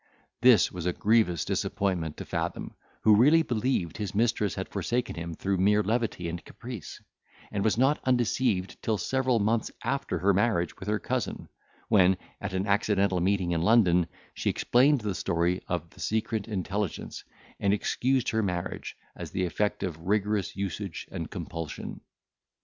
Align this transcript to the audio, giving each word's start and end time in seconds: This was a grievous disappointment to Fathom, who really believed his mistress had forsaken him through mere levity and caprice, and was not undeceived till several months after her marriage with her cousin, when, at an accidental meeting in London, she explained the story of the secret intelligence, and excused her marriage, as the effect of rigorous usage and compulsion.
This 0.41 0.71
was 0.71 0.87
a 0.87 0.93
grievous 0.93 1.45
disappointment 1.45 2.17
to 2.17 2.25
Fathom, 2.25 2.73
who 3.03 3.15
really 3.15 3.43
believed 3.43 3.97
his 3.97 4.15
mistress 4.15 4.55
had 4.55 4.67
forsaken 4.67 5.13
him 5.13 5.35
through 5.35 5.59
mere 5.59 5.83
levity 5.83 6.27
and 6.27 6.43
caprice, 6.43 6.99
and 7.51 7.63
was 7.63 7.77
not 7.77 7.99
undeceived 8.03 8.81
till 8.81 8.97
several 8.97 9.37
months 9.39 9.69
after 9.83 10.17
her 10.17 10.33
marriage 10.33 10.75
with 10.79 10.87
her 10.89 10.97
cousin, 10.97 11.49
when, 11.87 12.17
at 12.41 12.53
an 12.53 12.65
accidental 12.65 13.19
meeting 13.19 13.51
in 13.51 13.61
London, 13.61 14.07
she 14.33 14.49
explained 14.49 15.01
the 15.01 15.13
story 15.13 15.61
of 15.67 15.91
the 15.91 15.99
secret 15.99 16.47
intelligence, 16.47 17.23
and 17.59 17.71
excused 17.71 18.29
her 18.29 18.41
marriage, 18.41 18.97
as 19.15 19.29
the 19.29 19.45
effect 19.45 19.83
of 19.83 19.99
rigorous 19.99 20.55
usage 20.55 21.07
and 21.11 21.29
compulsion. 21.29 22.01